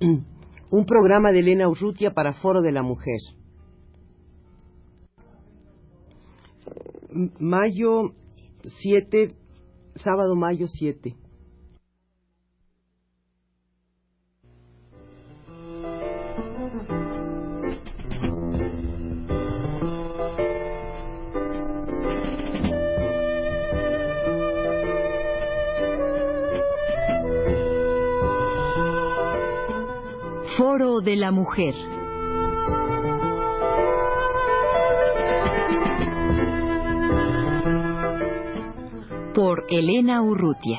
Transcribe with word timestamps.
un 0.00 0.86
programa 0.86 1.32
de 1.32 1.40
Elena 1.40 1.68
Urrutia 1.68 2.12
para 2.12 2.32
Foro 2.32 2.62
de 2.62 2.72
la 2.72 2.82
Mujer. 2.82 3.20
Mayo 7.38 8.12
7, 8.82 9.34
sábado 9.94 10.34
mayo 10.34 10.68
7. 10.68 11.16
Foro 30.56 31.00
de 31.02 31.16
la 31.16 31.32
Mujer. 31.32 31.74
Por 39.34 39.64
Elena 39.68 40.22
Urrutia. 40.22 40.78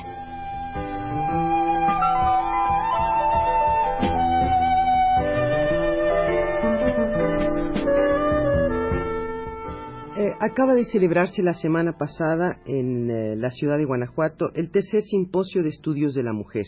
Eh, 10.18 10.34
acaba 10.40 10.74
de 10.74 10.86
celebrarse 10.86 11.44
la 11.44 11.54
semana 11.54 12.00
pasada 12.00 12.62
en 12.66 13.12
eh, 13.12 13.36
la 13.36 13.52
ciudad 13.52 13.78
de 13.78 13.86
Guanajuato 13.86 14.48
el 14.56 14.72
tercer 14.72 15.04
simposio 15.04 15.62
de 15.62 15.70
estudios 15.70 16.16
de 16.16 16.24
la 16.24 16.34
mujer. 16.34 16.66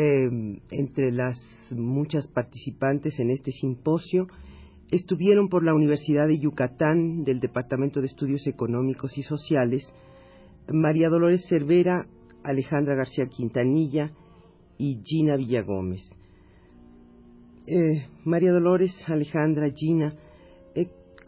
Eh, 0.00 0.60
entre 0.70 1.10
las 1.10 1.36
muchas 1.72 2.28
participantes 2.28 3.18
en 3.18 3.30
este 3.30 3.50
simposio 3.50 4.28
estuvieron 4.92 5.48
por 5.48 5.64
la 5.64 5.74
Universidad 5.74 6.28
de 6.28 6.38
Yucatán 6.38 7.24
del 7.24 7.40
Departamento 7.40 8.00
de 8.00 8.06
Estudios 8.06 8.46
Económicos 8.46 9.18
y 9.18 9.24
Sociales 9.24 9.92
María 10.68 11.08
Dolores 11.08 11.48
Cervera, 11.48 12.06
Alejandra 12.44 12.94
García 12.94 13.26
Quintanilla 13.26 14.12
y 14.78 15.00
Gina 15.04 15.34
Villagómez. 15.36 16.02
Eh, 17.66 18.06
María 18.24 18.52
Dolores, 18.52 18.92
Alejandra, 19.08 19.68
Gina, 19.74 20.14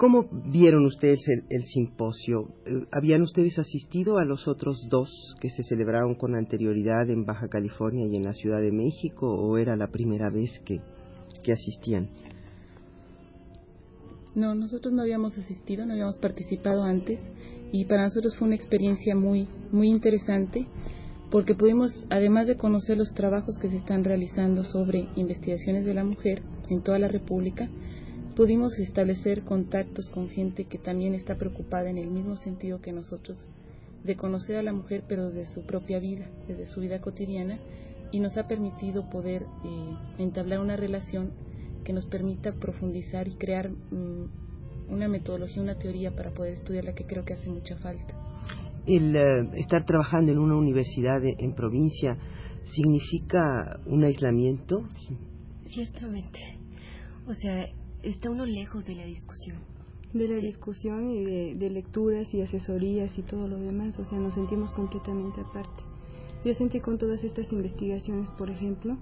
¿Cómo 0.00 0.30
vieron 0.50 0.86
ustedes 0.86 1.20
el, 1.50 1.62
simposio? 1.64 2.54
Eh, 2.64 2.86
¿Habían 2.90 3.20
ustedes 3.20 3.58
asistido 3.58 4.16
a 4.16 4.24
los 4.24 4.48
otros 4.48 4.88
dos 4.88 5.36
que 5.42 5.50
se 5.50 5.62
celebraron 5.62 6.14
con 6.14 6.34
anterioridad 6.34 7.10
en 7.10 7.26
Baja 7.26 7.48
California 7.48 8.06
y 8.06 8.16
en 8.16 8.22
la 8.22 8.32
Ciudad 8.32 8.62
de 8.62 8.72
México 8.72 9.26
o 9.26 9.58
era 9.58 9.76
la 9.76 9.88
primera 9.88 10.30
vez 10.30 10.58
que, 10.64 10.80
que 11.42 11.52
asistían? 11.52 12.08
No, 14.34 14.54
nosotros 14.54 14.94
no 14.94 15.02
habíamos 15.02 15.36
asistido, 15.36 15.84
no 15.84 15.92
habíamos 15.92 16.16
participado 16.16 16.82
antes 16.82 17.20
y 17.70 17.84
para 17.84 18.04
nosotros 18.04 18.34
fue 18.38 18.46
una 18.46 18.56
experiencia 18.56 19.14
muy, 19.14 19.48
muy 19.70 19.90
interesante 19.90 20.66
porque 21.30 21.54
pudimos, 21.54 21.92
además 22.08 22.46
de 22.46 22.56
conocer 22.56 22.96
los 22.96 23.12
trabajos 23.12 23.58
que 23.58 23.68
se 23.68 23.76
están 23.76 24.02
realizando 24.04 24.64
sobre 24.64 25.10
investigaciones 25.16 25.84
de 25.84 25.92
la 25.92 26.04
mujer 26.04 26.40
en 26.70 26.82
toda 26.82 26.98
la 26.98 27.08
República, 27.08 27.68
pudimos 28.36 28.78
establecer 28.78 29.42
contactos 29.42 30.08
con 30.10 30.28
gente 30.28 30.64
que 30.64 30.78
también 30.78 31.14
está 31.14 31.36
preocupada 31.36 31.90
en 31.90 31.98
el 31.98 32.10
mismo 32.10 32.36
sentido 32.36 32.80
que 32.80 32.92
nosotros 32.92 33.36
de 34.04 34.16
conocer 34.16 34.56
a 34.56 34.62
la 34.62 34.72
mujer 34.72 35.04
pero 35.08 35.30
desde 35.30 35.52
su 35.52 35.62
propia 35.66 35.98
vida, 35.98 36.30
desde 36.48 36.66
su 36.66 36.80
vida 36.80 37.00
cotidiana 37.00 37.58
y 38.12 38.20
nos 38.20 38.36
ha 38.36 38.48
permitido 38.48 39.08
poder 39.08 39.42
eh, 39.42 39.96
entablar 40.18 40.60
una 40.60 40.76
relación 40.76 41.32
que 41.84 41.92
nos 41.92 42.06
permita 42.06 42.52
profundizar 42.52 43.28
y 43.28 43.36
crear 43.36 43.70
mm, 43.70 44.92
una 44.92 45.08
metodología, 45.08 45.62
una 45.62 45.78
teoría 45.78 46.14
para 46.14 46.32
poder 46.32 46.54
estudiarla 46.54 46.94
que 46.94 47.04
creo 47.04 47.24
que 47.24 47.34
hace 47.34 47.48
mucha 47.48 47.76
falta. 47.76 48.14
El 48.86 49.14
eh, 49.14 49.50
estar 49.54 49.84
trabajando 49.84 50.32
en 50.32 50.38
una 50.38 50.56
universidad 50.56 51.20
en 51.22 51.54
provincia 51.54 52.16
significa 52.64 53.80
un 53.86 54.04
aislamiento. 54.04 54.82
Ciertamente. 55.64 56.40
O 57.26 57.34
sea, 57.34 57.66
está 58.02 58.30
uno 58.30 58.46
lejos 58.46 58.84
de 58.86 58.94
la 58.94 59.04
discusión. 59.04 59.58
De 60.12 60.26
la 60.26 60.36
discusión 60.36 61.10
y 61.10 61.54
de, 61.54 61.70
lecturas 61.70 62.32
y 62.34 62.40
asesorías 62.40 63.16
y 63.16 63.22
todo 63.22 63.46
lo 63.46 63.58
demás, 63.58 63.98
o 63.98 64.04
sea, 64.04 64.18
nos 64.18 64.34
sentimos 64.34 64.72
completamente 64.72 65.40
aparte. 65.40 65.84
Yo 66.44 66.54
sentí 66.54 66.80
con 66.80 66.98
todas 66.98 67.22
estas 67.22 67.52
investigaciones, 67.52 68.30
por 68.30 68.50
ejemplo, 68.50 68.96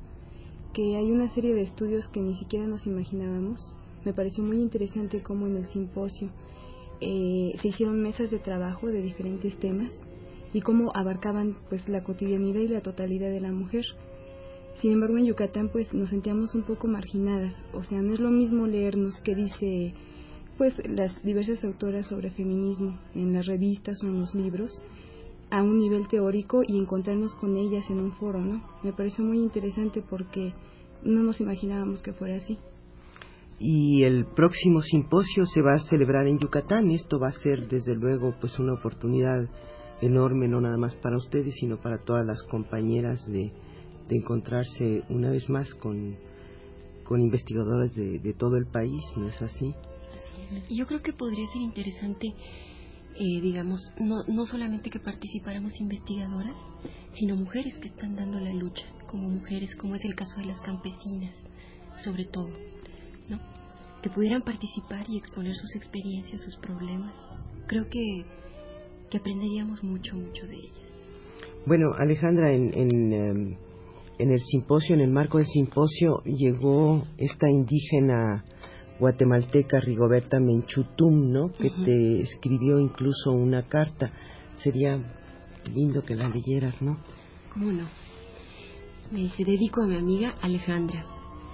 que 0.75 0.97
hay 0.97 1.10
una 1.10 1.32
serie 1.32 1.54
de 1.54 1.62
estudios 1.62 2.08
que 2.08 2.20
ni 2.20 2.37
siquiera 2.37 2.66
nos 2.66 2.87
imaginábamos. 2.87 3.75
Me 4.04 4.12
pareció 4.12 4.44
muy 4.44 4.58
interesante 4.58 5.22
cómo 5.22 5.47
en 5.47 5.56
el 5.56 5.66
simposio 5.69 6.31
eh, 7.00 7.53
se 7.62 7.69
hicieron 7.69 8.03
mesas 8.03 8.31
de 8.31 8.38
trabajo 8.38 8.88
de 8.88 9.00
diferentes 9.00 9.56
temas 9.58 9.92
y 10.53 10.60
cómo 10.60 10.92
abarcaban 10.94 11.56
pues 11.69 11.88
la 11.88 12.03
cotidianidad 12.03 12.60
y 12.60 12.69
la 12.69 12.82
totalidad 12.82 13.31
de 13.31 13.41
la 13.41 13.53
mujer. 13.53 13.84
Sin 14.80 14.92
embargo, 14.92 15.18
en 15.18 15.26
Yucatán 15.26 15.70
pues 15.72 15.92
nos 15.92 16.10
sentíamos 16.10 16.54
un 16.54 16.62
poco 16.62 16.86
marginadas, 16.86 17.64
o 17.72 17.82
sea, 17.82 18.00
no 18.00 18.12
es 18.12 18.20
lo 18.20 18.30
mismo 18.30 18.66
leernos 18.66 19.20
que 19.22 19.34
dice 19.34 19.94
pues 20.56 20.74
las 20.88 21.22
diversas 21.22 21.64
autoras 21.64 22.06
sobre 22.06 22.30
feminismo 22.30 22.98
en 23.14 23.32
las 23.32 23.46
revistas 23.46 24.02
o 24.02 24.06
en 24.06 24.20
los 24.20 24.34
libros 24.34 24.70
a 25.50 25.62
un 25.62 25.78
nivel 25.78 26.08
teórico 26.08 26.62
y 26.66 26.76
encontrarnos 26.76 27.34
con 27.36 27.56
ellas 27.56 27.88
en 27.90 28.00
un 28.00 28.12
foro, 28.12 28.40
¿no? 28.40 28.62
Me 28.82 28.92
pareció 28.92 29.24
muy 29.24 29.38
interesante 29.38 30.02
porque 30.02 30.52
no 31.02 31.22
nos 31.22 31.40
imaginábamos 31.40 32.02
que 32.02 32.12
fuera 32.12 32.36
así. 32.36 32.58
Y 33.58 34.02
el 34.04 34.26
próximo 34.26 34.82
simposio 34.82 35.46
se 35.46 35.62
va 35.62 35.74
a 35.74 35.88
celebrar 35.88 36.26
en 36.26 36.38
Yucatán. 36.38 36.90
Esto 36.90 37.18
va 37.18 37.28
a 37.28 37.32
ser, 37.32 37.66
desde 37.68 37.94
luego, 37.94 38.34
pues 38.40 38.58
una 38.58 38.74
oportunidad 38.74 39.48
enorme, 40.00 40.48
no 40.48 40.60
nada 40.60 40.76
más 40.76 40.94
para 40.96 41.16
ustedes, 41.16 41.54
sino 41.58 41.80
para 41.80 41.98
todas 41.98 42.24
las 42.26 42.42
compañeras 42.42 43.26
de, 43.26 43.52
de 44.08 44.16
encontrarse 44.16 45.02
una 45.10 45.30
vez 45.30 45.48
más 45.48 45.72
con, 45.74 46.16
con 47.04 47.20
investigadores 47.20 47.94
de, 47.94 48.19
de 48.19 48.32
todo 48.34 48.56
el 48.56 48.66
país, 48.66 49.02
¿no 49.16 49.28
es 49.28 49.41
así? 49.42 49.74
Así 50.56 50.76
Yo 50.76 50.86
creo 50.86 51.02
que 51.02 51.12
podría 51.12 51.46
ser 51.48 51.62
interesante, 51.62 52.28
eh, 52.28 53.41
digamos, 53.41 53.80
no, 53.98 54.24
no 54.28 54.46
solamente 54.46 54.91
que 54.91 55.00
participáramos 55.00 55.78
investigadoras, 55.80 56.56
sino 57.14 57.36
mujeres 57.36 57.78
que 57.78 57.88
están 57.88 58.16
dando 58.16 58.41
la 58.41 58.52
lucha, 58.52 58.84
como 59.06 59.28
mujeres, 59.28 59.74
como 59.76 59.94
es 59.94 60.04
el 60.04 60.14
caso 60.14 60.40
de 60.40 60.46
las 60.46 60.60
campesinas, 60.60 61.42
sobre 62.02 62.25
todo, 62.25 62.50
¿no? 63.28 63.38
Que 64.02 64.10
pudieran 64.10 64.42
participar 64.42 65.04
y 65.08 65.19
exponer 65.19 65.54
sus 65.54 65.75
experiencias, 65.75 66.40
sus 66.42 66.56
problemas. 66.56 67.14
Creo 67.66 67.88
que, 67.88 68.25
que 69.10 69.19
aprenderíamos 69.19 69.82
mucho, 69.82 70.14
mucho 70.14 70.46
de 70.46 70.54
ellas. 70.54 70.88
Bueno, 71.66 71.92
Alejandra, 71.98 72.52
en, 72.52 72.72
en 72.72 73.12
em, 73.12 73.56
en 74.18 74.30
el 74.30 74.40
simposio, 74.40 74.94
en 74.94 75.00
el 75.00 75.10
marco 75.10 75.38
del 75.38 75.46
simposio, 75.46 76.22
llegó 76.24 77.04
esta 77.16 77.48
indígena 77.48 78.44
guatemalteca 78.98 79.80
Rigoberta 79.80 80.40
Menchutum, 80.40 81.30
¿no? 81.30 81.52
Que 81.52 81.70
te 81.70 82.20
escribió 82.20 82.78
incluso 82.80 83.30
una 83.30 83.68
carta. 83.68 84.10
Sería 84.56 84.98
lindo 85.72 86.02
que 86.02 86.16
la 86.16 86.28
leyeras, 86.28 86.82
¿no? 86.82 86.98
¿Cómo 87.52 87.70
no? 87.70 87.84
Me 89.12 89.20
dice, 89.20 89.44
dedico 89.44 89.82
a 89.82 89.86
mi 89.86 89.96
amiga 89.96 90.34
Alejandra. 90.42 91.04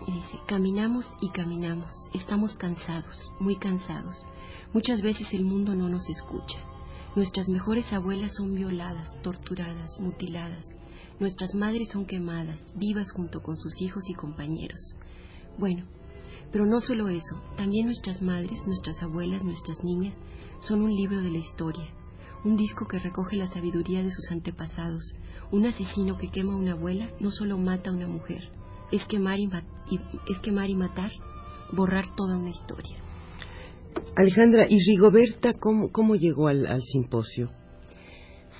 Y 0.06 0.12
dice, 0.12 0.38
caminamos 0.46 1.06
y 1.20 1.30
caminamos. 1.30 1.92
Estamos 2.14 2.56
cansados, 2.56 3.30
muy 3.40 3.56
cansados. 3.56 4.16
Muchas 4.72 5.02
veces 5.02 5.32
el 5.32 5.44
mundo 5.44 5.74
no 5.74 5.88
nos 5.88 6.08
escucha. 6.08 6.58
Nuestras 7.14 7.48
mejores 7.48 7.92
abuelas 7.92 8.32
son 8.34 8.54
violadas, 8.54 9.16
torturadas, 9.22 10.00
mutiladas. 10.00 10.66
Nuestras 11.20 11.54
madres 11.54 11.88
son 11.92 12.06
quemadas, 12.06 12.60
vivas 12.74 13.12
junto 13.12 13.40
con 13.40 13.56
sus 13.56 13.80
hijos 13.80 14.02
y 14.08 14.14
compañeros. 14.14 14.96
Bueno, 15.58 15.84
pero 16.50 16.66
no 16.66 16.80
solo 16.80 17.08
eso, 17.08 17.40
también 17.56 17.86
nuestras 17.86 18.20
madres, 18.20 18.66
nuestras 18.66 19.00
abuelas, 19.02 19.44
nuestras 19.44 19.84
niñas 19.84 20.18
son 20.60 20.82
un 20.82 20.94
libro 20.94 21.22
de 21.22 21.30
la 21.30 21.38
historia, 21.38 21.86
un 22.44 22.56
disco 22.56 22.86
que 22.86 22.98
recoge 22.98 23.36
la 23.36 23.46
sabiduría 23.46 24.02
de 24.02 24.10
sus 24.10 24.30
antepasados. 24.30 25.14
Un 25.52 25.66
asesino 25.66 26.18
que 26.18 26.30
quema 26.30 26.52
a 26.52 26.56
una 26.56 26.72
abuela 26.72 27.08
no 27.20 27.30
solo 27.30 27.58
mata 27.58 27.90
a 27.90 27.94
una 27.94 28.08
mujer, 28.08 28.50
es 28.90 29.04
quemar 29.06 29.38
y, 29.38 29.48
es 30.28 30.38
quemar 30.42 30.68
y 30.68 30.74
matar, 30.74 31.12
borrar 31.72 32.14
toda 32.16 32.36
una 32.36 32.50
historia. 32.50 32.98
Alejandra, 34.16 34.66
¿y 34.68 34.78
Rigoberta 34.84 35.52
cómo, 35.54 35.90
cómo 35.92 36.16
llegó 36.16 36.48
al 36.48 36.82
simposio? 36.82 37.50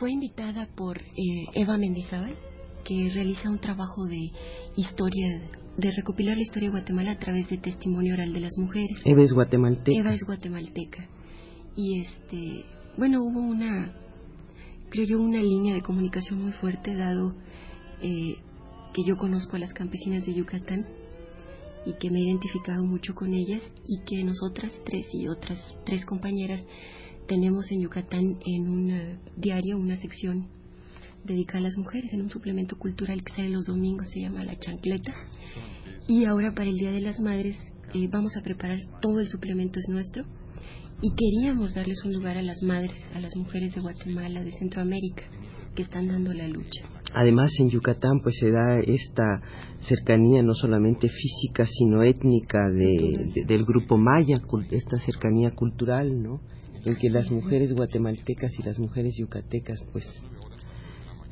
Fue 0.04 0.12
invitada 0.12 0.68
por 0.76 0.98
eh, 0.98 1.46
Eva 1.54 1.78
Mendizábal, 1.78 2.34
que 2.84 3.08
realiza 3.14 3.48
un 3.48 3.58
trabajo 3.58 4.04
de 4.04 4.32
historia, 4.76 5.48
de 5.78 5.90
recopilar 5.92 6.36
la 6.36 6.42
historia 6.42 6.68
de 6.68 6.72
Guatemala 6.72 7.12
a 7.12 7.18
través 7.18 7.48
de 7.48 7.56
testimonio 7.56 8.12
oral 8.12 8.34
de 8.34 8.40
las 8.40 8.52
mujeres. 8.58 8.98
Eva 9.06 9.22
es 9.22 9.32
guatemalteca. 9.32 9.98
Eva 9.98 10.12
es 10.12 10.22
guatemalteca. 10.24 11.08
Y 11.74 12.00
este, 12.00 12.66
bueno, 12.98 13.22
hubo 13.22 13.40
una, 13.40 13.94
creo 14.90 15.06
yo, 15.06 15.22
una 15.22 15.40
línea 15.40 15.74
de 15.74 15.80
comunicación 15.80 16.42
muy 16.42 16.52
fuerte 16.52 16.94
dado 16.94 17.34
eh, 18.02 18.34
que 18.92 19.04
yo 19.06 19.16
conozco 19.16 19.56
a 19.56 19.60
las 19.60 19.72
campesinas 19.72 20.26
de 20.26 20.34
Yucatán 20.34 20.86
y 21.86 21.94
que 21.94 22.10
me 22.10 22.18
he 22.18 22.24
identificado 22.24 22.84
mucho 22.84 23.14
con 23.14 23.32
ellas 23.32 23.62
y 23.86 24.04
que 24.04 24.22
nosotras 24.22 24.70
tres 24.84 25.06
y 25.14 25.28
otras 25.28 25.58
tres 25.86 26.04
compañeras 26.04 26.62
tenemos 27.26 27.70
en 27.70 27.82
Yucatán 27.82 28.38
en 28.44 28.68
un 28.68 28.90
eh, 28.90 29.18
diario 29.36 29.76
una 29.76 29.96
sección 29.96 30.48
dedicada 31.24 31.60
a 31.60 31.62
las 31.62 31.76
mujeres 31.76 32.12
en 32.12 32.22
un 32.22 32.30
suplemento 32.30 32.76
cultural 32.76 33.22
que 33.24 33.32
sale 33.32 33.48
los 33.48 33.64
domingos, 33.64 34.08
se 34.10 34.20
llama 34.20 34.44
La 34.44 34.58
Chancleta. 34.58 35.14
Y 36.06 36.26
ahora 36.26 36.52
para 36.54 36.68
el 36.68 36.76
Día 36.76 36.92
de 36.92 37.00
las 37.00 37.18
Madres 37.20 37.56
eh, 37.94 38.08
vamos 38.10 38.36
a 38.36 38.42
preparar 38.42 38.78
todo 39.00 39.20
el 39.20 39.28
suplemento 39.28 39.78
es 39.78 39.88
nuestro 39.88 40.24
y 41.00 41.10
queríamos 41.14 41.74
darles 41.74 42.04
un 42.04 42.12
lugar 42.12 42.36
a 42.36 42.42
las 42.42 42.62
madres, 42.62 42.98
a 43.14 43.20
las 43.20 43.34
mujeres 43.36 43.74
de 43.74 43.80
Guatemala, 43.80 44.42
de 44.42 44.52
Centroamérica, 44.52 45.24
que 45.74 45.82
están 45.82 46.08
dando 46.08 46.32
la 46.32 46.48
lucha. 46.48 46.88
Además, 47.14 47.52
en 47.58 47.68
Yucatán 47.68 48.18
pues 48.22 48.36
se 48.38 48.50
da 48.50 48.80
esta 48.80 49.40
cercanía 49.82 50.42
no 50.42 50.54
solamente 50.54 51.08
física, 51.08 51.66
sino 51.66 52.02
étnica 52.02 52.58
de, 52.70 53.44
del 53.46 53.64
grupo 53.64 53.96
maya, 53.96 54.40
esta 54.70 54.98
cercanía 54.98 55.50
cultural, 55.50 56.22
¿no? 56.22 56.40
En 56.84 56.96
que 56.96 57.10
las 57.10 57.30
mujeres 57.30 57.72
guatemaltecas 57.72 58.52
y 58.58 58.62
las 58.62 58.78
mujeres 58.78 59.14
yucatecas 59.18 59.84
pues 59.92 60.06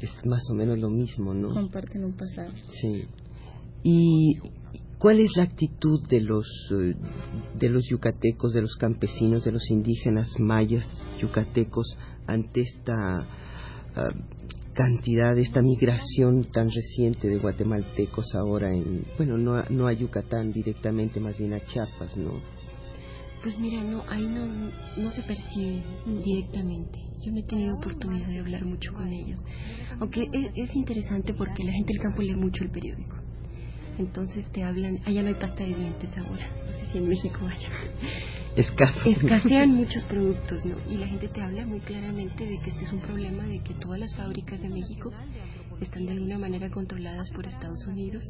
es 0.01 0.27
más 0.27 0.43
o 0.51 0.55
menos 0.55 0.79
lo 0.79 0.91
mismo, 0.91 1.35
¿no? 1.35 1.53
Comparten 1.55 2.05
un 2.05 2.13
pasado. 2.13 2.53
Sí. 2.81 3.05
Y 3.85 4.39
¿Cuál 5.03 5.19
es 5.19 5.37
la 5.37 5.43
actitud 5.43 6.01
de 6.09 6.21
los, 6.21 6.47
eh, 6.71 6.95
de 7.59 7.69
los 7.69 7.85
yucatecos, 7.89 8.53
de 8.53 8.61
los 8.61 8.77
campesinos, 8.77 9.43
de 9.43 9.51
los 9.51 9.69
indígenas 9.69 10.29
mayas 10.39 10.87
yucatecos 11.21 11.99
ante 12.29 12.61
esta 12.61 13.27
ah, 13.97 14.11
cantidad, 14.75 15.37
esta 15.37 15.61
migración 15.61 16.45
tan 16.45 16.71
reciente 16.71 17.27
de 17.27 17.39
guatemaltecos 17.39 18.33
ahora 18.37 18.73
en, 18.73 19.05
bueno, 19.17 19.37
no, 19.37 19.65
no 19.71 19.89
a 19.89 19.93
Yucatán 19.93 20.53
directamente, 20.53 21.19
más 21.19 21.37
bien 21.37 21.55
a 21.55 21.65
Chiapas, 21.65 22.17
¿no? 22.17 22.35
Pues 23.43 23.59
mira, 23.59 23.83
no, 23.83 24.05
ahí 24.09 24.27
no, 24.27 24.47
no 24.97 25.11
se 25.11 25.23
percibe 25.23 25.83
directamente. 26.25 26.99
Yo 27.25 27.33
no 27.33 27.39
he 27.39 27.43
tenido 27.43 27.77
oportunidad 27.77 28.29
de 28.29 28.39
hablar 28.39 28.65
mucho 28.65 28.93
con 28.93 29.13
ellos. 29.13 29.43
Aunque 30.01 30.29
es, 30.33 30.51
es 30.55 30.77
interesante 30.77 31.35
porque 31.35 31.65
la 31.65 31.73
gente 31.73 31.93
del 31.93 32.03
campo 32.03 32.23
lee 32.23 32.35
mucho 32.35 32.65
el 32.65 32.71
periódico 32.71 33.17
entonces 33.99 34.45
te 34.53 34.63
hablan, 34.63 35.01
allá 35.05 35.23
no 35.23 35.29
hay 35.29 35.35
pasta 35.35 35.65
de 35.65 35.75
dientes 35.75 36.11
ahora, 36.17 36.47
no 36.67 36.73
sé 36.73 36.87
si 36.91 36.99
en 36.99 37.09
México 37.09 37.39
haya. 37.47 37.69
Escaso. 38.57 39.01
Escasean 39.09 39.71
muchos 39.77 40.05
productos, 40.05 40.65
¿no? 40.65 40.77
Y 40.91 40.97
la 40.97 41.07
gente 41.07 41.29
te 41.29 41.43
habla 41.43 41.67
muy 41.67 41.81
claramente 41.81 42.47
de 42.47 42.59
que 42.59 42.71
este 42.71 42.85
es 42.85 42.93
un 42.93 43.01
problema, 43.01 43.45
de 43.45 43.61
que 43.61 43.75
todas 43.75 43.99
las 43.99 44.15
fábricas 44.15 44.61
de 44.61 44.69
México 44.69 45.13
están 45.81 46.07
de 46.07 46.13
alguna 46.13 46.39
manera 46.39 46.71
controladas 46.71 47.31
por 47.31 47.47
Estados 47.47 47.87
Unidos 47.87 48.25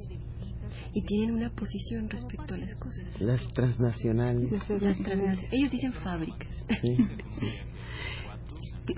y 0.95 1.03
tienen 1.03 1.35
una 1.35 1.51
posición 1.51 2.09
respecto 2.09 2.55
a 2.55 2.59
las 2.59 2.75
cosas. 2.77 3.21
Las 3.21 3.47
transnacionales. 3.55 4.51
Las 4.53 4.67
transnacionales. 4.67 5.47
Ellos 5.53 5.71
dicen 5.71 5.93
fábricas. 5.95 6.65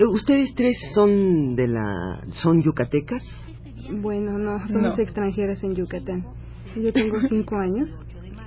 ¿Ustedes 0.08 0.54
tres 0.54 0.76
son 0.94 1.54
de 1.56 1.68
la 1.68 2.24
son 2.42 2.62
yucatecas? 2.62 3.22
Bueno, 3.90 4.38
no, 4.38 4.66
somos 4.68 4.98
extranjeras 4.98 5.62
en 5.62 5.74
Yucatán. 5.74 6.24
Yo 6.74 6.92
tengo 6.92 7.20
cinco 7.28 7.56
años. 7.56 7.90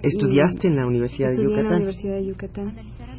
¿Estudiaste 0.02 0.68
en 0.68 0.76
la 0.76 0.86
Universidad 0.86 1.32
de 1.32 1.44
Yucatán? 1.44 1.66
en 1.66 1.70
la 1.70 1.76
Universidad 1.78 2.16
de 2.16 2.26
Yucatán. 2.26 2.76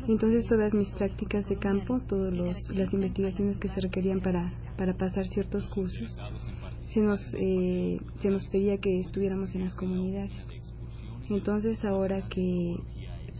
Entonces 0.08 0.46
todas 0.46 0.74
mis 0.74 0.90
prácticas 0.92 1.46
de 1.48 1.56
campo, 1.56 2.00
todas 2.08 2.32
las 2.32 2.92
investigaciones 2.92 3.58
que 3.58 3.68
se 3.68 3.80
requerían 3.80 4.20
para, 4.20 4.52
para 4.76 4.94
pasar 4.94 5.26
ciertos 5.28 5.68
cursos, 5.68 6.16
se 6.92 7.00
nos, 7.00 7.20
eh, 7.34 8.00
se 8.20 8.30
nos 8.30 8.46
pedía 8.46 8.78
que 8.78 9.00
estuviéramos 9.00 9.54
en 9.54 9.64
las 9.64 9.74
comunidades. 9.74 10.32
Entonces 11.28 11.84
ahora 11.84 12.26
que 12.28 12.76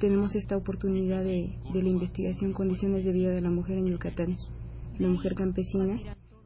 tenemos 0.00 0.34
esta 0.34 0.56
oportunidad 0.56 1.24
de, 1.24 1.54
de 1.72 1.82
la 1.82 1.88
investigación 1.88 2.52
condiciones 2.52 3.04
de 3.04 3.12
vida 3.12 3.30
de 3.30 3.40
la 3.40 3.50
mujer 3.50 3.78
en 3.78 3.86
Yucatán, 3.86 4.36
la 4.98 5.08
mujer 5.08 5.34
campesina, 5.34 6.00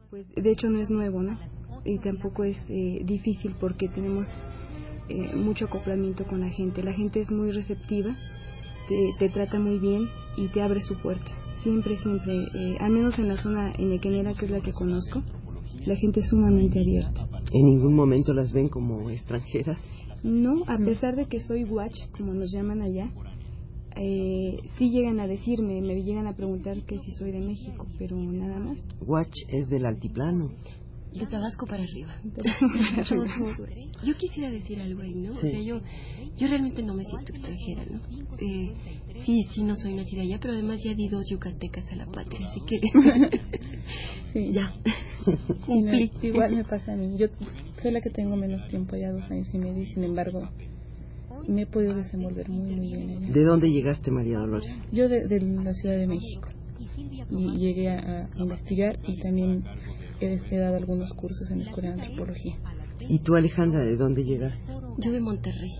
pues 0.09 0.27
de 0.35 0.49
hecho 0.49 0.69
no 0.69 0.79
es 0.79 0.89
nuevo, 0.89 1.21
¿no? 1.21 1.39
Y 1.85 1.97
tampoco 1.99 2.43
es 2.43 2.57
eh, 2.69 3.01
difícil 3.03 3.55
porque 3.59 3.89
tenemos 3.89 4.25
eh, 5.09 5.35
mucho 5.35 5.65
acoplamiento 5.65 6.25
con 6.25 6.41
la 6.41 6.49
gente. 6.49 6.83
La 6.83 6.93
gente 6.93 7.19
es 7.19 7.29
muy 7.29 7.51
receptiva, 7.51 8.15
te, 9.19 9.29
trata 9.29 9.59
muy 9.59 9.79
bien 9.79 10.07
y 10.37 10.47
te 10.47 10.61
abre 10.61 10.81
su 10.81 10.95
puerta. 11.01 11.31
Siempre, 11.61 11.97
siempre, 11.97 12.35
eh, 12.53 12.77
al 12.79 12.91
menos 12.91 13.17
en 13.19 13.27
la 13.27 13.37
zona 13.37 13.73
en 13.77 13.99
que 13.99 14.21
es 14.21 14.49
la 14.49 14.61
que 14.61 14.71
conozco, 14.71 15.23
la 15.85 15.95
gente 15.95 16.21
es 16.21 16.29
sumamente 16.29 16.79
abierta. 16.79 17.27
¿En 17.51 17.65
ningún 17.65 17.95
momento 17.95 18.33
las 18.33 18.53
ven 18.53 18.69
como 18.69 19.09
extranjeras? 19.09 19.77
No, 20.23 20.63
a 20.67 20.77
pesar 20.77 21.15
de 21.15 21.25
que 21.25 21.41
soy 21.41 21.65
watch, 21.65 21.95
como 22.17 22.33
nos 22.33 22.51
llaman 22.51 22.81
allá, 22.81 23.11
eh, 23.95 24.57
sí 24.77 24.89
llegan 24.89 25.19
a 25.19 25.27
decirme, 25.27 25.81
me 25.81 26.01
llegan 26.01 26.27
a 26.27 26.35
preguntar 26.35 26.77
que 26.85 26.97
si 26.99 27.11
soy 27.11 27.31
de 27.31 27.39
México, 27.39 27.85
pero 27.99 28.15
nada 28.15 28.59
más. 28.59 28.77
Watch 29.05 29.35
es 29.49 29.69
del 29.69 29.85
altiplano 29.85 30.51
de 31.13 31.27
Tabasco 31.27 31.65
para 31.65 31.83
arriba. 31.83 32.15
yo 34.03 34.15
quisiera 34.15 34.49
decir 34.49 34.79
algo 34.79 35.01
ahí, 35.01 35.13
¿no? 35.13 35.31
O 35.31 35.35
sea, 35.35 35.61
yo, 35.61 35.79
yo 36.37 36.47
realmente 36.47 36.81
no 36.83 36.93
me 36.93 37.03
siento 37.05 37.31
extranjera, 37.31 37.83
¿no? 37.89 37.99
Eh, 38.39 38.73
sí, 39.23 39.43
sí, 39.53 39.63
no 39.63 39.75
soy 39.75 39.93
nacida 39.93 40.21
allá, 40.23 40.39
pero 40.41 40.53
además 40.53 40.79
ya 40.83 40.93
di 40.93 41.07
dos 41.07 41.25
yucatecas 41.29 41.91
a 41.91 41.95
la 41.95 42.05
patria, 42.07 42.47
así 42.47 42.61
que. 42.61 42.81
sí. 44.33 44.51
Ya. 44.51 44.73
igual 46.21 46.55
me 46.55 46.63
pasa 46.63 46.93
a 46.93 46.95
mí. 46.95 47.15
Yo 47.17 47.27
soy 47.81 47.91
la 47.91 48.01
que 48.01 48.09
tengo 48.09 48.35
menos 48.35 48.67
tiempo, 48.67 48.95
ya 48.95 49.11
dos 49.11 49.29
años 49.29 49.47
y 49.53 49.57
medio, 49.57 49.83
y 49.83 49.85
sin 49.85 50.03
embargo 50.03 50.49
me 51.47 51.63
he 51.63 51.65
podido 51.65 51.95
desenvolver 51.95 52.49
muy, 52.49 52.75
muy 52.75 52.93
bien 52.93 53.09
allá. 53.09 53.27
¿De 53.27 53.43
dónde 53.43 53.69
llegaste, 53.69 54.11
María 54.11 54.39
Dolores? 54.39 54.69
Yo 54.91 55.09
de, 55.09 55.27
de 55.27 55.41
la 55.41 55.73
Ciudad 55.73 55.97
de 55.97 56.07
México. 56.07 56.49
Y 57.29 57.57
llegué 57.57 57.89
a 57.89 58.29
investigar 58.35 58.99
y 59.07 59.17
también 59.19 59.63
he 60.23 60.57
dado 60.57 60.77
algunos 60.77 61.11
cursos 61.13 61.49
en 61.51 61.59
la 61.59 61.63
Escuela 61.65 61.95
de 61.95 62.01
Antropología. 62.01 62.55
¿Y 62.99 63.19
tú, 63.19 63.35
Alejandra, 63.35 63.81
de 63.81 63.95
dónde 63.95 64.23
llegaste? 64.23 64.63
Yo 64.97 65.11
de 65.11 65.19
Monterrey. 65.19 65.73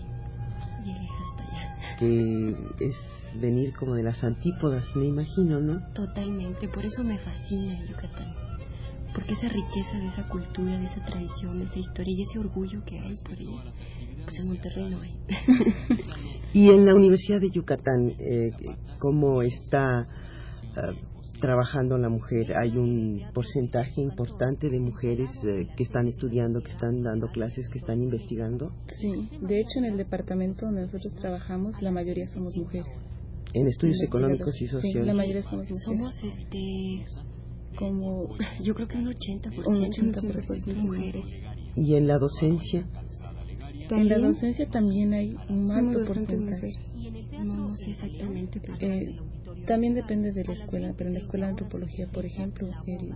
Llegué 0.84 1.08
hasta 1.08 1.42
allá. 1.42 1.96
Que 1.98 2.86
es 2.86 2.96
venir 3.40 3.72
como 3.74 3.94
de 3.94 4.02
las 4.02 4.22
antípodas, 4.22 4.84
me 4.96 5.06
imagino, 5.06 5.60
¿no? 5.60 5.80
Totalmente, 5.94 6.68
por 6.68 6.84
eso 6.84 7.02
me 7.02 7.18
fascina 7.18 7.84
Yucatán. 7.86 8.34
Porque 9.14 9.32
esa 9.32 9.48
riqueza 9.48 9.96
de 9.96 10.06
esa 10.06 10.28
cultura, 10.28 10.76
de 10.76 10.86
esa 10.86 11.04
tradición, 11.04 11.58
de 11.58 11.64
esa 11.66 11.78
historia 11.78 12.14
y 12.16 12.22
ese 12.22 12.38
orgullo 12.38 12.84
que 12.84 12.98
hay 12.98 13.16
por 13.22 13.38
ella, 13.38 13.62
pues 14.24 14.38
en 14.40 14.48
Monterrey 14.48 14.90
no 14.90 15.00
hay. 15.00 15.16
y 16.52 16.68
en 16.68 16.84
la 16.84 16.94
Universidad 16.94 17.40
de 17.40 17.50
Yucatán, 17.50 18.10
eh, 18.18 18.50
¿cómo 18.98 19.42
está 19.42 20.08
ah, 20.76 20.92
trabajando 21.44 21.98
la 21.98 22.08
mujer. 22.08 22.56
Hay 22.56 22.78
un 22.78 23.20
porcentaje 23.34 24.00
importante 24.00 24.70
de 24.70 24.80
mujeres 24.80 25.28
eh, 25.44 25.68
que 25.76 25.82
están 25.82 26.08
estudiando, 26.08 26.62
que 26.62 26.70
están 26.70 27.02
dando 27.02 27.26
clases, 27.28 27.68
que 27.68 27.76
están 27.76 28.02
investigando. 28.02 28.72
Sí, 28.98 29.28
de 29.42 29.60
hecho 29.60 29.78
en 29.80 29.84
el 29.84 29.98
departamento 29.98 30.64
donde 30.64 30.80
nosotros 30.80 31.14
trabajamos 31.16 31.82
la 31.82 31.90
mayoría 31.90 32.28
somos 32.28 32.56
mujeres. 32.56 32.86
En 33.52 33.66
estudios 33.66 34.02
económicos 34.02 34.58
y 34.58 34.66
sociales. 34.68 35.02
Sí, 35.02 35.06
la 35.06 35.12
mayoría 35.12 35.42
somos 35.42 35.68
mujeres. 35.68 35.84
Somos 35.84 36.24
este 36.24 37.04
como 37.76 38.28
yo 38.62 38.74
creo 38.74 38.88
que 38.88 38.96
un 38.96 39.06
80%, 39.06 39.66
un 39.66 39.84
80 39.84 40.20
de 40.22 40.74
mujeres. 40.76 41.24
¿Y 41.76 41.94
en 41.94 42.06
la 42.06 42.16
docencia? 42.16 42.86
En 43.90 44.08
la 44.08 44.18
docencia 44.18 44.66
también 44.70 45.12
hay 45.12 45.36
un 45.50 45.70
alto 45.70 46.06
porcentaje. 46.06 46.72
No, 47.44 47.68
no 47.68 47.76
sé 47.76 47.90
exactamente, 47.90 48.60
pero 48.60 48.76
eh, 48.80 49.14
también 49.64 49.94
depende 49.94 50.32
de 50.32 50.44
la 50.44 50.52
escuela, 50.52 50.94
pero 50.96 51.08
en 51.08 51.14
la 51.14 51.20
escuela 51.20 51.46
de 51.46 51.52
antropología, 51.52 52.06
por 52.12 52.24
ejemplo, 52.24 52.68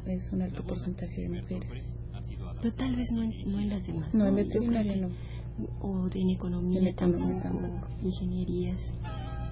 es 0.07 0.33
un 0.33 0.43
alto 0.43 0.64
porcentaje 0.64 1.23
de 1.23 1.28
mujeres. 1.28 1.85
Pero 2.61 2.75
tal 2.75 2.97
vez 2.97 3.11
no 3.12 3.23
en, 3.23 3.31
no 3.47 3.61
en 3.61 3.69
las 3.69 3.87
demás. 3.87 4.14
No, 4.14 4.26
en 4.26 4.35
veterinaria 4.35 4.97
no. 4.97 5.09
O 5.81 6.09
en 6.12 6.31
economía, 6.31 6.88
en 6.88 6.95
tampoco, 6.95 7.40
tampoco, 7.43 7.88
ingenierías. 8.02 8.81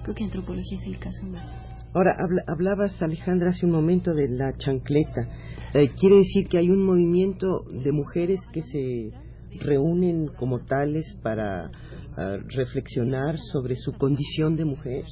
Creo 0.03 0.15
que 0.15 0.23
antropología 0.23 0.77
es 0.77 0.87
el 0.87 0.99
caso 0.99 1.25
más. 1.25 1.45
Ahora, 1.93 2.15
hablabas, 2.47 3.01
Alejandra, 3.01 3.49
hace 3.49 3.65
un 3.65 3.71
momento 3.71 4.13
de 4.13 4.29
la 4.29 4.55
chancleta. 4.57 5.27
Eh, 5.73 5.89
¿Quiere 5.99 6.17
decir 6.17 6.47
que 6.47 6.57
hay 6.57 6.69
un 6.69 6.85
movimiento 6.85 7.63
de 7.71 7.91
mujeres 7.91 8.39
que 8.51 8.61
se 8.61 9.11
reúnen 9.59 10.27
como 10.27 10.59
tales 10.59 11.17
para 11.23 11.71
ah, 12.17 12.37
reflexionar 12.49 13.37
sobre 13.51 13.75
su 13.75 13.93
condición 13.93 14.55
de 14.55 14.65
mujer? 14.65 15.03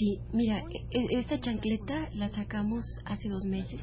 Sí, 0.00 0.18
mira, 0.32 0.64
e, 0.70 0.98
e, 0.98 1.18
esta 1.18 1.38
chancleta 1.38 2.08
la 2.14 2.30
sacamos 2.30 2.82
hace 3.04 3.28
dos 3.28 3.44
meses 3.44 3.78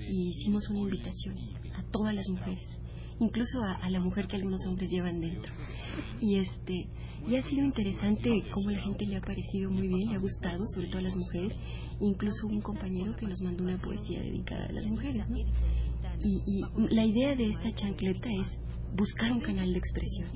y 0.00 0.28
hicimos 0.30 0.66
una 0.70 0.78
invitación 0.78 1.36
a 1.74 1.82
todas 1.92 2.14
las 2.14 2.26
mujeres, 2.30 2.66
incluso 3.20 3.62
a, 3.62 3.90
la 3.90 4.00
mujer 4.00 4.28
que 4.28 4.36
algunos 4.36 4.64
hombres 4.66 4.88
llevan 4.88 5.20
dentro. 5.20 5.52
Y 6.22 6.36
este, 6.36 6.88
ha 7.26 7.42
sido 7.50 7.66
interesante 7.66 8.44
cómo 8.50 8.70
la 8.70 8.80
gente 8.80 9.04
le 9.04 9.16
ha 9.16 9.20
parecido 9.20 9.70
muy 9.70 9.88
bien, 9.88 10.08
le 10.08 10.16
ha 10.16 10.20
gustado, 10.20 10.64
sobre 10.68 10.88
todo 10.88 11.00
a 11.00 11.02
las 11.02 11.16
mujeres, 11.16 11.52
incluso 12.00 12.46
un 12.46 12.62
compañero 12.62 13.14
que 13.14 13.26
nos 13.26 13.42
mandó 13.42 13.64
una 13.64 13.76
poesía 13.76 14.22
dedicada 14.22 14.64
a 14.64 14.72
las 14.72 14.86
mujeres, 14.86 15.28
¿no? 15.28 15.36
Y, 15.36 16.40
y 16.46 16.62
la 16.94 17.04
idea 17.04 17.36
de 17.36 17.48
esta 17.50 17.70
chancleta 17.74 18.30
es 18.30 18.58
buscar 18.94 19.32
un 19.32 19.40
canal 19.40 19.72
de 19.72 19.78
expresión. 19.78 20.28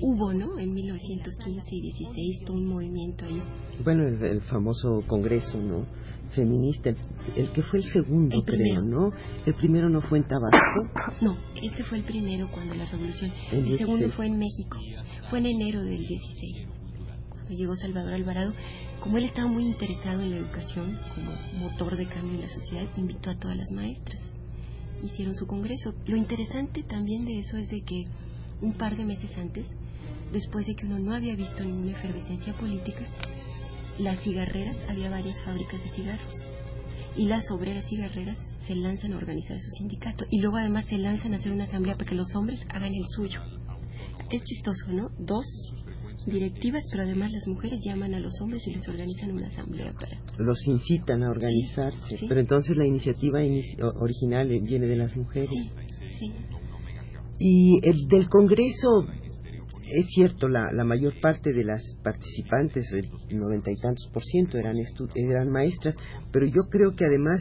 Hubo, 0.00 0.32
¿no? 0.32 0.58
En 0.58 0.74
1915 0.74 1.74
y 1.74 1.80
16 1.80 2.40
todo 2.44 2.56
un 2.56 2.66
movimiento 2.66 3.24
ahí. 3.24 3.42
Bueno, 3.82 4.06
el, 4.06 4.40
famoso 4.42 5.02
congreso, 5.06 5.58
¿no? 5.58 5.86
Feminista, 6.30 6.90
el, 7.36 7.52
que 7.52 7.62
fue 7.62 7.78
el 7.78 7.84
segundo, 7.84 8.42
creo, 8.44 8.82
¿no? 8.82 9.12
El 9.46 9.54
primero 9.54 9.88
no 9.88 10.00
fue 10.02 10.18
en 10.18 10.24
Tabasco. 10.24 11.14
No, 11.20 11.36
este 11.62 11.84
fue 11.84 11.98
el 11.98 12.04
primero 12.04 12.48
cuando 12.50 12.74
la 12.74 12.86
revolución. 12.86 13.32
El, 13.52 13.78
segundo 13.78 14.10
fue 14.10 14.26
en 14.26 14.38
México. 14.38 14.78
Fue 15.30 15.38
en 15.38 15.46
enero 15.46 15.82
del 15.82 16.06
16, 16.06 16.68
cuando 17.28 17.50
llegó 17.50 17.76
Salvador 17.76 18.14
Alvarado. 18.14 18.52
Como 19.00 19.18
él 19.18 19.24
estaba 19.24 19.48
muy 19.48 19.64
interesado 19.64 20.22
en 20.22 20.30
la 20.30 20.36
educación 20.38 20.98
como 21.14 21.68
motor 21.68 21.96
de 21.96 22.06
cambio 22.06 22.34
en 22.34 22.40
la 22.42 22.48
sociedad, 22.48 22.86
invitó 22.96 23.30
a 23.30 23.38
todas 23.38 23.56
las 23.56 23.70
maestras 23.70 24.33
hicieron 25.02 25.34
su 25.34 25.46
congreso. 25.46 25.94
Lo 26.06 26.16
interesante 26.16 26.82
también 26.82 27.24
de 27.24 27.38
eso 27.40 27.56
es 27.56 27.68
de 27.68 27.82
que 27.82 28.06
un 28.60 28.74
par 28.74 28.96
de 28.96 29.04
meses 29.04 29.36
antes, 29.36 29.66
después 30.32 30.66
de 30.66 30.74
que 30.74 30.86
uno 30.86 30.98
no 30.98 31.14
había 31.14 31.36
visto 31.36 31.64
ninguna 31.64 31.92
efervescencia 31.92 32.54
política, 32.54 33.06
las 33.98 34.20
cigarreras, 34.20 34.76
había 34.88 35.10
varias 35.10 35.40
fábricas 35.44 35.82
de 35.82 35.90
cigarros. 35.90 36.34
Y 37.16 37.26
las 37.26 37.48
obreras 37.50 37.86
cigarreras 37.88 38.38
se 38.66 38.74
lanzan 38.74 39.12
a 39.12 39.18
organizar 39.18 39.58
su 39.58 39.70
sindicato. 39.70 40.24
Y 40.30 40.40
luego 40.40 40.56
además 40.56 40.86
se 40.86 40.98
lanzan 40.98 41.32
a 41.32 41.36
hacer 41.36 41.52
una 41.52 41.64
asamblea 41.64 41.96
para 41.96 42.08
que 42.08 42.16
los 42.16 42.34
hombres 42.34 42.60
hagan 42.70 42.92
el 42.92 43.06
suyo. 43.14 43.40
Es 44.30 44.42
chistoso, 44.42 44.88
¿no? 44.88 45.10
Dos 45.18 45.46
directivas, 46.26 46.84
pero 46.90 47.02
además 47.02 47.32
las 47.32 47.46
mujeres 47.46 47.80
llaman 47.84 48.14
a 48.14 48.20
los 48.20 48.32
hombres 48.40 48.66
y 48.66 48.74
les 48.74 48.88
organizan 48.88 49.32
una 49.32 49.46
asamblea 49.46 49.92
para... 49.92 50.18
Los 50.38 50.66
incitan 50.66 51.22
a 51.22 51.30
organizarse, 51.30 52.18
pero 52.28 52.40
entonces 52.40 52.76
la 52.76 52.86
iniciativa 52.86 53.40
original 54.00 54.48
viene 54.62 54.86
de 54.86 54.96
las 54.96 55.16
mujeres. 55.16 55.50
Sí, 56.18 56.32
Y 57.38 57.80
el 57.82 58.08
del 58.08 58.28
Congreso, 58.28 59.06
es 59.86 60.06
cierto, 60.14 60.48
la, 60.48 60.72
la 60.72 60.84
mayor 60.84 61.14
parte 61.20 61.52
de 61.52 61.64
las 61.64 61.82
participantes, 62.02 62.90
el 62.92 63.10
noventa 63.38 63.70
y 63.70 63.76
tantos 63.76 64.08
por 64.12 64.22
ciento, 64.22 64.58
eran, 64.58 64.74
eran 65.14 65.50
maestras, 65.50 65.96
pero 66.32 66.46
yo 66.46 66.62
creo 66.70 66.92
que 66.96 67.04
además 67.04 67.40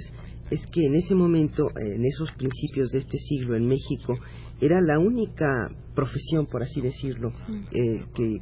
es 0.52 0.66
que 0.68 0.86
en 0.86 0.96
ese 0.96 1.16
momento, 1.16 1.70
en 1.76 2.06
esos 2.06 2.32
principios 2.34 2.92
de 2.92 3.00
este 3.00 3.18
siglo 3.18 3.56
en 3.56 3.66
México, 3.66 4.18
era 4.62 4.80
la 4.82 5.00
única 5.00 5.48
profesión, 5.94 6.46
por 6.48 6.64
así 6.64 6.82
decirlo, 6.82 7.32
eh, 7.72 8.06
que, 8.16 8.40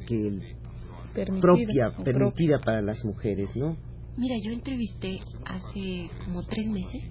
propia, 1.40 1.92
permitida 2.04 2.58
para 2.60 2.82
las 2.82 3.04
mujeres, 3.04 3.50
¿no? 3.56 3.76
Mira, 4.16 4.36
yo 4.42 4.52
entrevisté 4.52 5.20
hace 5.44 6.10
como 6.24 6.44
tres 6.44 6.66
meses 6.66 7.10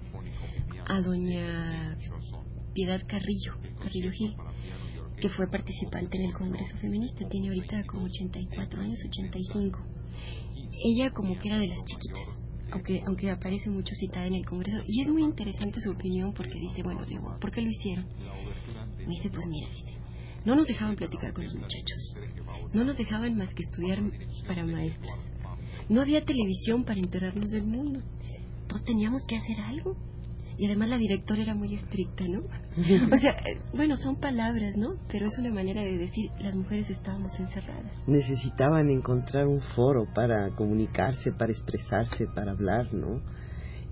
a 0.86 1.00
doña 1.00 1.96
Piedad 2.74 3.00
Carrillo, 3.06 3.54
Carrillo 3.80 4.10
Gil, 4.12 4.34
que 5.20 5.28
fue 5.28 5.48
participante 5.48 6.16
en 6.18 6.24
el 6.24 6.32
Congreso 6.32 6.76
Feminista, 6.78 7.28
tiene 7.28 7.48
ahorita 7.48 7.84
como 7.84 8.04
84 8.04 8.80
años, 8.80 8.98
85. 9.04 9.78
Ella 10.84 11.10
como 11.10 11.38
que 11.38 11.48
era 11.48 11.58
de 11.58 11.68
las 11.68 11.84
chiquitas, 11.84 12.26
aunque, 12.70 13.02
aunque 13.06 13.30
aparece 13.30 13.70
mucho 13.70 13.94
citada 13.94 14.26
en 14.26 14.34
el 14.34 14.44
Congreso, 14.44 14.82
y 14.86 15.02
es 15.02 15.08
muy 15.08 15.22
interesante 15.22 15.80
su 15.80 15.90
opinión 15.90 16.32
porque 16.32 16.58
dice, 16.58 16.82
bueno, 16.82 17.04
digo, 17.04 17.36
¿por 17.40 17.50
qué 17.50 17.60
lo 17.60 17.68
hicieron? 17.68 18.06
Me 18.98 19.06
dice, 19.06 19.28
pues 19.30 19.46
mira, 19.46 19.68
dice, 19.70 19.92
no 20.44 20.56
nos 20.56 20.66
dejaban 20.66 20.96
platicar 20.96 21.32
con 21.32 21.44
los 21.44 21.54
muchachos. 21.54 22.14
No 22.72 22.84
nos 22.84 22.96
dejaban 22.96 23.36
más 23.36 23.52
que 23.54 23.62
estudiar 23.62 24.00
para 24.46 24.64
maestras. 24.64 25.18
No 25.88 26.00
había 26.00 26.24
televisión 26.24 26.84
para 26.84 27.00
enterarnos 27.00 27.50
del 27.50 27.64
mundo. 27.64 28.00
Entonces 28.62 28.86
teníamos 28.86 29.24
que 29.26 29.36
hacer 29.36 29.60
algo. 29.60 29.96
Y 30.58 30.66
además 30.66 30.90
la 30.90 30.98
directora 30.98 31.42
era 31.42 31.54
muy 31.54 31.74
estricta, 31.74 32.24
¿no? 32.28 32.40
O 33.14 33.18
sea, 33.18 33.32
eh, 33.32 33.60
bueno, 33.74 33.96
son 33.96 34.16
palabras, 34.16 34.76
¿no? 34.76 34.94
Pero 35.10 35.26
es 35.26 35.38
una 35.38 35.50
manera 35.50 35.80
de 35.82 35.96
decir, 35.96 36.30
las 36.40 36.54
mujeres 36.54 36.90
estábamos 36.90 37.38
encerradas. 37.40 38.06
Necesitaban 38.06 38.90
encontrar 38.90 39.46
un 39.46 39.60
foro 39.74 40.06
para 40.14 40.54
comunicarse, 40.54 41.32
para 41.32 41.52
expresarse, 41.52 42.26
para 42.34 42.52
hablar, 42.52 42.92
¿no? 42.92 43.22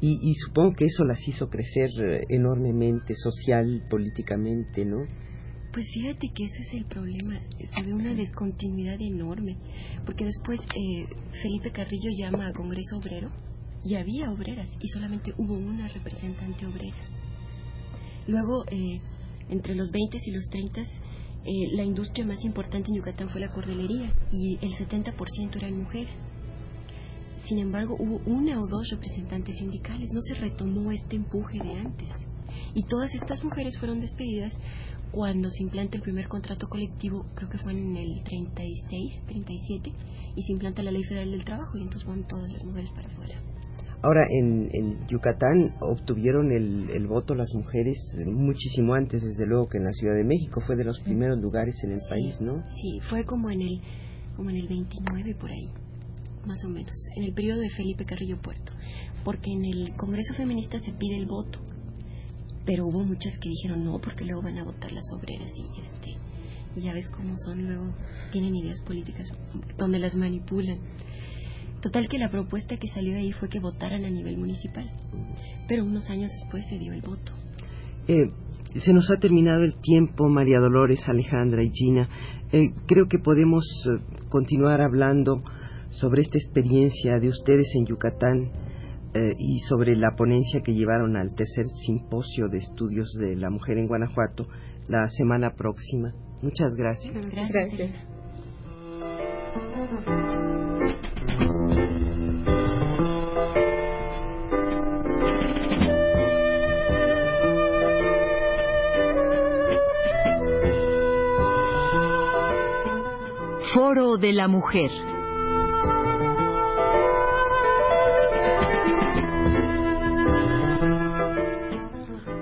Y, 0.02 0.35
supongo 0.47 0.73
que 0.76 0.87
eso 0.87 1.04
las 1.04 1.21
hizo 1.28 1.50
crecer 1.50 1.90
eh, 2.02 2.21
enormemente, 2.30 3.14
social, 3.16 3.83
políticamente, 3.90 4.87
¿no? 4.87 5.04
Pues 5.73 5.87
fíjate 5.93 6.29
que 6.35 6.45
ese 6.45 6.62
es 6.62 6.75
el 6.75 6.85
problema, 6.87 7.41
se 7.75 7.83
ve 7.85 7.93
una 7.93 8.12
descontinuidad 8.12 9.00
enorme, 9.00 9.57
porque 10.05 10.25
después 10.25 10.59
eh, 10.61 11.07
Felipe 11.43 11.71
Carrillo 11.71 12.11
llama 12.19 12.49
a 12.49 12.53
Congreso 12.53 12.97
Obrero 12.97 13.31
y 13.85 13.95
había 13.95 14.33
obreras 14.33 14.69
y 14.81 14.89
solamente 14.89 15.33
hubo 15.39 15.55
una 15.55 15.87
representante 15.87 16.67
obrera. 16.67 16.99
Luego, 18.27 18.65
eh, 18.69 19.00
entre 19.49 19.77
los 19.77 19.93
20 19.93 20.19
y 20.25 20.31
los 20.33 20.49
30, 20.50 20.83
la 21.73 21.85
industria 21.85 22.27
más 22.27 22.43
importante 22.45 22.91
en 22.91 22.97
Yucatán 22.97 23.29
fue 23.31 23.41
la 23.41 23.50
cordelería 23.50 24.12
y 24.33 24.59
el 24.61 24.73
70% 24.73 25.57
eran 25.57 25.79
mujeres. 25.79 26.15
Sin 27.47 27.59
embargo, 27.59 27.97
hubo 27.99 28.21
una 28.27 28.61
o 28.61 28.67
dos 28.67 28.89
representantes 28.91 29.57
sindicales, 29.57 30.11
no 30.12 30.21
se 30.21 30.35
retomó 30.35 30.91
este 30.93 31.17
empuje 31.17 31.59
de 31.59 31.79
antes. 31.79 32.09
Y 32.75 32.85
todas 32.85 33.12
estas 33.15 33.43
mujeres 33.43 33.79
fueron 33.79 34.00
despedidas 34.00 34.53
cuando 35.12 35.50
se 35.50 35.62
implanta 35.62 35.97
el 35.97 36.02
primer 36.02 36.29
contrato 36.29 36.69
colectivo, 36.69 37.26
creo 37.35 37.49
que 37.49 37.59
fue 37.59 37.73
en 37.73 37.97
el 37.97 38.23
36, 38.23 39.26
37, 39.26 39.93
y 40.37 40.43
se 40.43 40.52
implanta 40.52 40.83
la 40.83 40.90
ley 40.90 41.02
federal 41.05 41.31
del 41.31 41.45
trabajo 41.45 41.76
y 41.79 41.83
entonces 41.83 42.07
van 42.07 42.26
todas 42.26 42.52
las 42.52 42.64
mujeres 42.64 42.90
para 42.90 43.09
afuera. 43.09 43.35
Ahora, 44.02 44.25
en, 44.31 45.07
Yucatán 45.09 45.75
obtuvieron 45.81 46.52
el, 46.52 47.07
voto 47.07 47.35
las 47.35 47.52
mujeres 47.55 47.99
muchísimo 48.26 48.95
antes, 48.95 49.23
desde 49.23 49.47
luego, 49.47 49.69
que 49.69 49.76
en 49.76 49.85
la 49.85 49.93
Ciudad 49.93 50.14
de 50.14 50.25
México. 50.25 50.62
Fue 50.67 50.76
de 50.76 50.85
los 50.85 51.00
primeros 51.00 51.38
lugares 51.38 51.76
en 51.85 51.93
el 51.93 52.00
país, 52.09 52.40
¿no? 52.40 52.62
Sí, 52.71 53.00
fue 53.11 53.25
como 53.25 53.50
en 53.50 53.61
el, 53.61 53.81
como 54.37 54.49
en 54.49 54.57
el 54.57 54.69
29 54.69 55.35
por 55.35 55.50
ahí 55.50 55.69
más 56.47 56.64
o 56.64 56.69
menos, 56.69 56.95
en 57.17 57.25
el 57.25 57.35
periodo 57.35 57.61
de 57.61 57.71
Felipe 57.71 58.05
Carrillo 58.05 58.40
Puerto, 58.40 58.73
porque 59.25 59.50
en 59.52 59.64
el 59.64 59.97
Congreso 59.97 60.35
Feminista 60.35 60.79
se 60.79 60.93
pide 60.93 61.19
el 61.19 61.26
voto, 61.26 61.61
pero 62.71 62.87
hubo 62.87 63.03
muchas 63.03 63.37
que 63.41 63.49
dijeron 63.49 63.85
no, 63.85 63.99
porque 64.00 64.25
luego 64.25 64.43
van 64.43 64.57
a 64.59 64.62
votar 64.62 64.93
las 64.93 65.03
obreras 65.12 65.50
y 65.57 65.81
este 65.81 66.17
y 66.77 66.83
ya 66.83 66.93
ves 66.93 67.09
cómo 67.09 67.35
son 67.45 67.65
luego 67.65 67.93
tienen 68.31 68.55
ideas 68.55 68.81
políticas 68.83 69.27
donde 69.77 69.99
las 69.99 70.15
manipulan. 70.15 70.79
Total 71.83 72.07
que 72.09 72.17
la 72.17 72.29
propuesta 72.29 72.77
que 72.77 72.87
salió 72.87 73.15
de 73.15 73.23
ahí 73.23 73.33
fue 73.33 73.49
que 73.49 73.59
votaran 73.59 74.05
a 74.05 74.11
nivel 74.11 74.39
municipal, 74.39 74.89
pero 75.67 75.85
unos 75.85 76.09
años 76.11 76.31
después 76.31 76.65
se 76.69 76.79
dio 76.79 76.93
el 76.93 77.00
voto. 77.00 77.33
Eh, 78.07 78.31
se 78.79 78.93
nos 78.93 79.11
ha 79.11 79.17
terminado 79.17 79.65
el 79.65 79.75
tiempo, 79.81 80.29
María 80.29 80.61
Dolores, 80.61 81.09
Alejandra 81.09 81.65
y 81.65 81.71
Gina. 81.73 82.09
Eh, 82.53 82.71
creo 82.87 83.09
que 83.09 83.19
podemos 83.19 83.65
eh, 83.89 83.99
continuar 84.29 84.81
hablando 84.81 85.43
sobre 85.91 86.23
esta 86.23 86.39
experiencia 86.39 87.19
de 87.19 87.31
ustedes 87.31 87.67
en 87.75 87.87
Yucatán 87.87 88.53
eh, 89.12 89.35
y 89.38 89.59
sobre 89.61 89.97
la 89.97 90.14
ponencia 90.17 90.61
que 90.61 90.73
llevaron 90.73 91.17
al 91.17 91.35
tercer 91.35 91.64
simposio 91.85 92.49
de 92.49 92.59
estudios 92.59 93.12
de 93.19 93.35
la 93.35 93.50
mujer 93.50 93.79
en 93.79 93.88
Guanajuato 93.88 94.47
la 94.88 95.09
semana 95.09 95.55
próxima. 95.57 96.12
Muchas 96.43 96.75
gracias. 96.76 97.14
Gracias. 97.33 97.90
Foro 113.75 114.17
de 114.19 114.33
la 114.33 114.49
Mujer. 114.49 115.10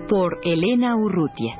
por 0.09 0.41
Elena 0.43 0.97
Urrutia. 0.97 1.57